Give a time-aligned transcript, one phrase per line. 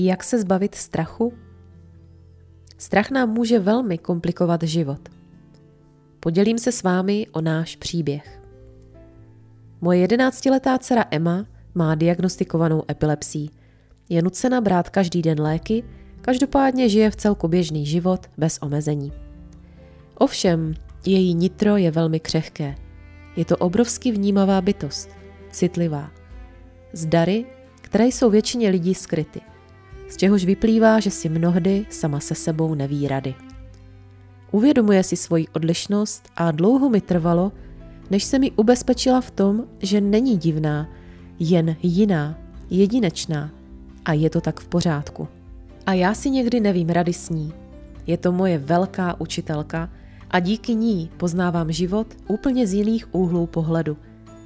[0.00, 1.32] Jak se zbavit strachu?
[2.78, 5.08] Strach nám může velmi komplikovat život.
[6.20, 8.42] Podělím se s vámi o náš příběh.
[9.80, 13.48] Moje jedenáctiletá dcera Emma má diagnostikovanou epilepsii.
[14.08, 15.84] Je nucena brát každý den léky,
[16.20, 19.12] každopádně žije v celku běžný život bez omezení.
[20.14, 20.74] Ovšem,
[21.06, 22.74] její nitro je velmi křehké.
[23.36, 25.10] Je to obrovsky vnímavá bytost,
[25.50, 26.10] citlivá.
[26.92, 27.46] Z dary,
[27.80, 29.40] které jsou většině lidí skryty–
[30.08, 33.34] z čehož vyplývá, že si mnohdy sama se sebou neví rady.
[34.50, 37.52] Uvědomuje si svoji odlišnost a dlouho mi trvalo,
[38.10, 40.88] než se mi ubezpečila v tom, že není divná,
[41.38, 42.38] jen jiná,
[42.70, 43.50] jedinečná
[44.04, 45.28] a je to tak v pořádku.
[45.86, 47.52] A já si někdy nevím rady s ní.
[48.06, 49.90] Je to moje velká učitelka
[50.30, 53.96] a díky ní poznávám život úplně z jiných úhlů pohledu.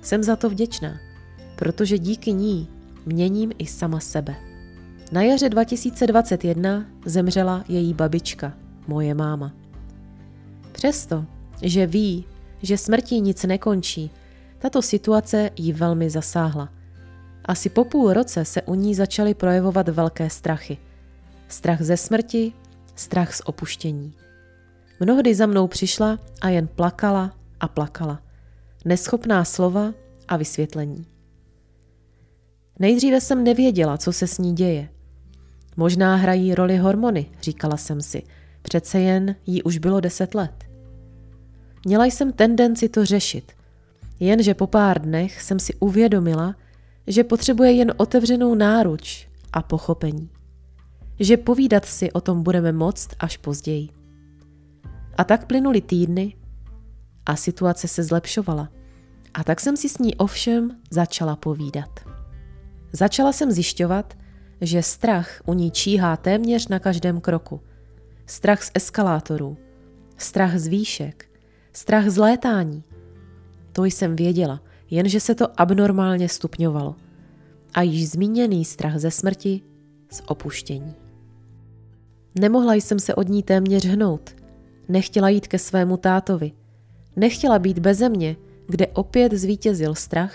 [0.03, 0.99] Jsem za to vděčná,
[1.57, 2.69] protože díky ní
[3.07, 4.52] měním i sama sebe.
[5.13, 8.53] Na jaře 2021 zemřela její babička,
[8.87, 9.53] moje máma.
[10.73, 11.25] Přesto,
[11.63, 12.25] že ví,
[12.63, 14.11] že smrtí nic nekončí,
[14.59, 16.69] tato situace ji velmi zasáhla.
[17.45, 20.79] Asi po půl roce se u ní začaly projevovat velké strachy.
[21.49, 22.53] Strach ze smrti,
[22.95, 24.15] strach z opuštění.
[25.01, 28.23] Mnohdy za mnou přišla a jen plakala a plakala.
[28.85, 29.93] Neschopná slova
[30.29, 31.07] a vysvětlení.
[32.79, 34.89] Nejdříve jsem nevěděla, co se s ní děje.
[35.77, 38.23] Možná hrají roli hormony, říkala jsem si.
[38.63, 40.65] Přece jen jí už bylo deset let.
[41.87, 43.53] Měla jsem tendenci to řešit.
[44.21, 46.55] Jenže po pár dnech jsem si uvědomila,
[47.07, 50.31] že potřebuje jen otevřenou náruč a pochopení.
[51.21, 53.89] Že povídat si o tom budeme moct až později.
[55.17, 56.35] A tak plynuly týdny
[57.27, 58.69] a situace se zlepšovala.
[59.35, 62.01] A tak jsem si s ní ovšem začala povídat.
[62.93, 64.15] Začala jsem zjišťovat,
[64.63, 67.61] že strach u ní číhá téměř na každém kroku.
[68.27, 69.57] Strach z eskalátorů,
[70.17, 71.27] strach z výšek,
[71.73, 72.85] strach z létání.
[73.73, 76.95] To jsem věděla, jenže se to abnormálně stupňovalo.
[77.75, 79.61] A již zmíněný strach ze smrti,
[80.11, 80.95] z opuštění.
[82.35, 84.31] Nemohla jsem se od ní téměř hnout.
[84.89, 86.53] Nechtěla jít ke svému tátovi.
[87.17, 88.37] Nechtěla být beze mě,
[88.69, 90.35] kde opět zvítězil strach,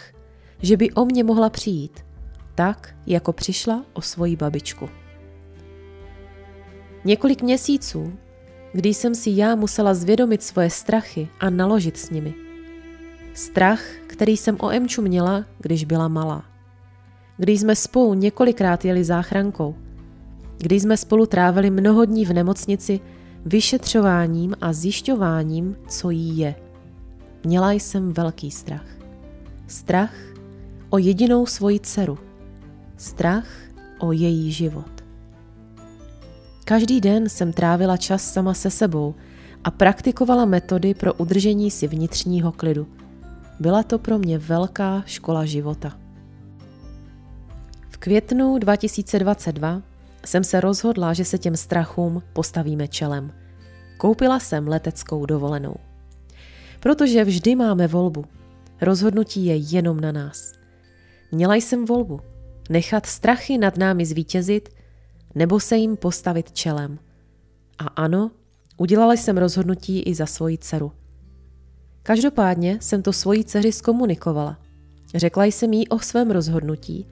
[0.62, 2.06] že by o mě mohla přijít
[2.57, 4.90] tak, jako přišla o svoji babičku.
[7.06, 8.13] Několik měsíců,
[8.73, 12.34] kdy jsem si já musela zvědomit svoje strachy a naložit s nimi.
[13.34, 16.44] Strach, který jsem o Emču měla, když byla malá.
[17.38, 19.75] Když jsme spolu několikrát jeli záchrankou.
[20.57, 23.00] Když jsme spolu trávili mnoho dní v nemocnici
[23.45, 26.56] vyšetřováním a zjišťováním, co jí je.
[27.44, 28.88] Měla jsem velký strach.
[29.68, 30.13] Strach
[30.89, 32.18] o jedinou svoji dceru,
[32.97, 33.47] strach
[34.00, 35.03] o její život.
[36.66, 39.16] Každý den jsem trávila čas sama se sebou
[39.63, 42.88] a praktikovala metody pro udržení si vnitřního klidu.
[43.59, 45.97] Byla to pro mě velká škola života.
[47.90, 49.81] V květnu 2022
[50.25, 53.31] jsem se rozhodla, že se těm strachům postavíme čelem.
[53.97, 55.75] Koupila jsem leteckou dovolenou.
[56.80, 58.25] Protože vždy máme volbu.
[58.81, 60.53] Rozhodnutí je jenom na nás.
[61.31, 62.22] Měla jsem volbu
[62.70, 64.70] nechat strachy nad námi zvítězit
[65.36, 67.00] nebo se jim postavit čelem.
[67.80, 68.32] A ano,
[68.78, 70.92] udělala jsem rozhodnutí i za svoji dceru.
[72.04, 74.60] Každopádně jsem to svojí dceři zkomunikovala.
[75.16, 77.08] Řekla jsem jí o svém rozhodnutí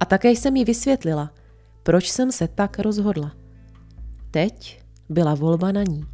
[0.00, 1.32] a také jsem jí vysvětlila,
[1.82, 3.32] proč jsem se tak rozhodla.
[4.30, 6.04] Teď byla volba na ní.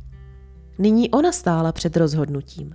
[0.79, 2.73] Nyní ona stála před rozhodnutím.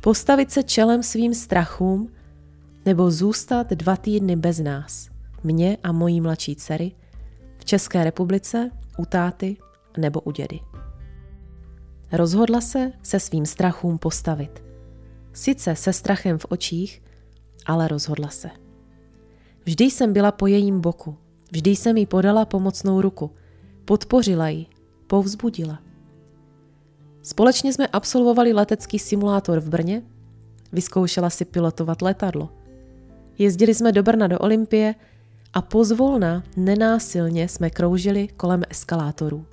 [0.00, 2.12] Postavit se čelem svým strachům
[2.86, 5.08] nebo zůstat dva týdny bez nás–
[5.44, 6.92] mě a mojí mladší dcery,
[7.58, 9.56] v České republice, u táty
[9.98, 10.60] nebo u dědy.
[12.12, 14.62] Rozhodla se se svým strachům postavit.
[15.32, 17.02] Sice se strachem v očích,
[17.66, 18.50] ale rozhodla se.
[19.64, 21.16] Vždy jsem byla po jejím boku,
[21.52, 23.30] vždy jsem jí podala pomocnou ruku,
[23.84, 24.66] podpořila ji,
[25.06, 25.78] povzbudila.
[27.22, 30.02] Společně jsme absolvovali letecký simulátor v Brně,
[30.72, 32.48] vyzkoušela si pilotovat letadlo.
[33.38, 34.94] Jezdili jsme do Brna do Olympie
[35.54, 39.46] a pozvolna, nenásilně jsme kroužili kolem eskalátorů.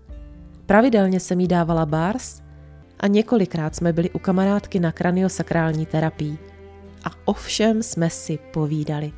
[0.65, 2.41] Pravidelně jsem jí dávala bars
[2.99, 6.37] a několikrát jsme byli u kamarádky na kraniosakrální terapii.
[7.05, 9.13] A ovšem jsme si povídali.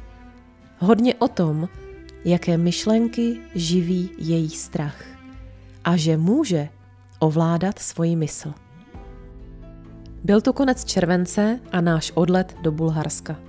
[0.79, 1.69] Hodně o tom,
[2.25, 5.03] jaké myšlenky živí její strach
[5.83, 6.69] a že může
[7.19, 8.53] ovládat svoji mysl.
[10.23, 13.39] Byl to konec července a náš odlet do Bulharska.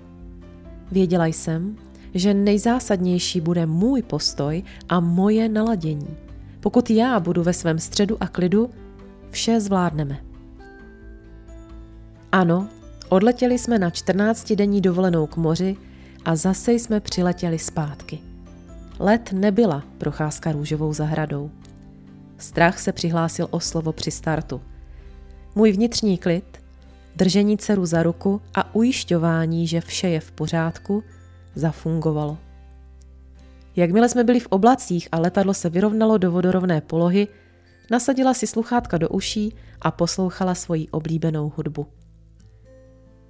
[0.93, 1.77] Věděla jsem,
[2.15, 6.17] že nejzásadnější bude můj postoj a moje naladění.
[6.61, 8.71] Pokud já budu ve svém středu a klidu,
[9.31, 10.21] vše zvládneme.
[12.33, 12.69] Ano,
[13.09, 15.77] odletěli jsme na 14-denní dovolenou k moři
[16.25, 18.19] a zase jsme přiletěli zpátky.
[18.99, 21.51] Let nebyla procházka růžovou zahradou.
[22.39, 24.61] Strach se přihlásil o slovo při startu.
[25.55, 26.59] Můj vnitřní klid,
[27.17, 31.05] držení dceru za ruku a ujišťování, že vše je v pořádku,
[31.55, 32.39] zafungovalo.
[33.77, 37.29] Jakmile jsme byli v oblacích a letadlo se vyrovnalo do vodorovné polohy,
[37.91, 41.87] nasadila si sluchátka do uší a poslouchala svoji oblíbenou hudbu.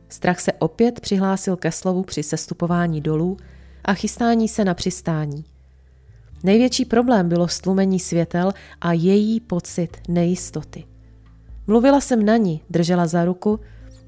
[0.09, 3.37] Strach se opět přihlásil ke slovu při sestupování dolů
[3.85, 5.45] a chystání se na přistání.
[6.43, 10.85] Největší problém bylo stlumení světel a její pocit nejistoty.
[11.67, 13.61] Mluvila jsem na ní, držela za ruku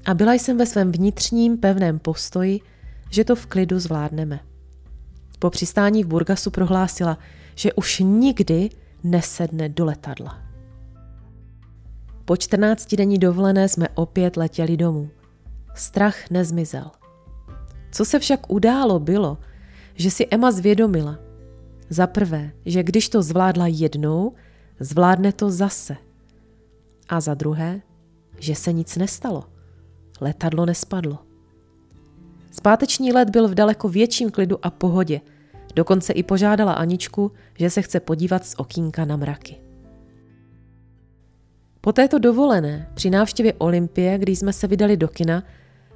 [0.05, 2.59] a byla jsem ve svém vnitřním pevném postoji,
[3.11, 4.39] že to v klidu zvládneme.
[5.39, 7.17] Po přistání v Burgasu prohlásila,
[7.55, 8.69] že už nikdy
[9.03, 10.41] nesedne do letadla.
[12.25, 15.09] Po 14 denní dovolené jsme opět letěli domů.
[15.75, 16.91] Strach nezmizel.
[17.91, 19.37] Co se však událo, bylo,
[19.95, 21.19] že si Emma zvědomila.
[21.89, 24.33] Za prvé, že když to zvládla jednou,
[24.79, 25.97] zvládne to zase.
[27.09, 27.81] A za druhé,
[28.39, 29.43] že se nic nestalo.
[30.21, 31.30] Letadlo nespadlo.
[32.51, 35.21] Zpáteční let byl v daleko větším klidu a pohodě.
[35.75, 39.61] Dokonce i požádala Aničku, že se chce podívat z okýnka na mraky.
[41.81, 45.43] Po této dovolené, při návštěvě Olympie, kdy jsme se vydali do kina,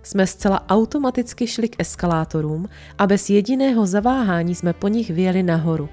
[0.04, 5.90] jsme zcela automaticky šli k eskalátorům a bez jediného zaváhání jsme po nich vyjeli nahoru.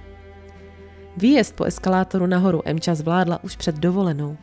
[1.17, 4.37] Výjezd po eskalátoru nahoru Emča zvládla už před dovolenou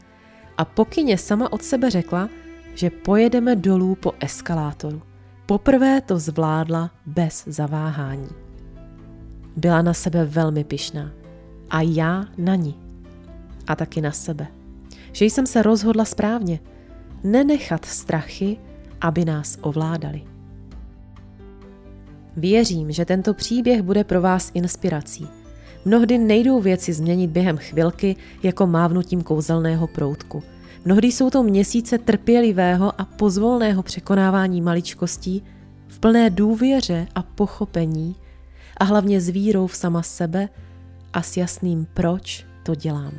[0.58, 2.30] a pokyně sama od sebe řekla,
[2.76, 5.09] že pojedeme dolů po eskalátoru.
[5.50, 8.30] Poprvé to zvládla bez zaváhání.
[9.56, 11.12] Byla na sebe velmi pyšná.
[11.70, 12.76] A já na ní.
[13.68, 14.48] A taky na sebe.
[15.12, 16.60] Že jsem se rozhodla správně.
[17.24, 18.58] Nenechat strachy,
[19.02, 20.22] aby nás ovládali.
[22.38, 25.28] Věřím, že tento příběh bude pro vás inspirací.
[25.86, 30.44] Mnohdy nejdou věci změnit během chvilky jako mávnutím kouzelného proutku–
[30.86, 35.44] Mnohdy jsou to měsíce trpělivého a pozvolného překonávání maličkostí
[35.88, 38.16] v plné důvěře a pochopení
[38.78, 40.50] a hlavně s vírou v sama sebe
[41.14, 43.14] a s jasným proč to dělám.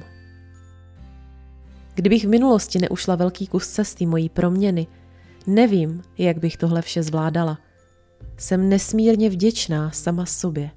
[1.94, 4.86] Kdybych v minulosti neušla velký kus cesty mojí proměny,
[5.46, 7.58] nevím, jak bych tohle vše zvládala.
[8.36, 10.70] Jsem nesmírně vděčná sama sobě.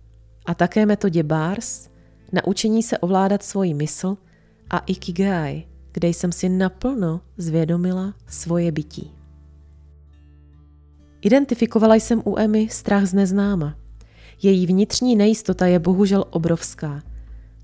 [0.46, 1.90] A také metodě Bars,
[2.32, 4.18] naučení se ovládat svoji mysl
[4.70, 9.12] a Ikigai– kde jsem si naplno zvědomila svoje bytí.
[11.22, 13.76] Identifikovala jsem u Emy strach z neznáma.
[14.42, 17.04] Její vnitřní nejistota je bohužel obrovská.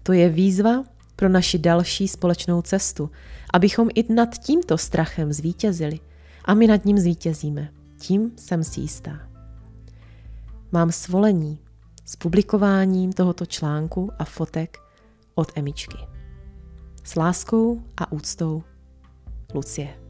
[0.03, 0.83] To je výzva
[1.15, 3.09] pro naši další společnou cestu,
[3.53, 5.99] abychom i nad tímto strachem zvítězili.
[6.45, 7.69] A my nad ním zvítězíme.
[7.97, 9.19] Tím jsem si jistá.
[10.71, 11.59] Mám svolení
[12.05, 14.77] s publikováním tohoto článku a fotek
[15.35, 16.18] od Emičky.
[17.09, 18.63] S láskou a úctou
[19.53, 20.08] Lucie.